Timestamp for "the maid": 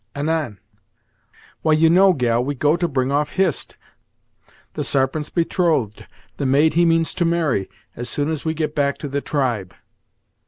6.37-6.73